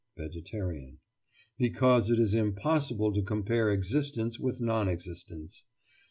[0.17, 0.97] VEGETARIAN:
[1.59, 5.63] Because it is impossible to compare existence with non existence.